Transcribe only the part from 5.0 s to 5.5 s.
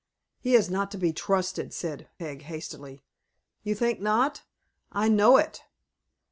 know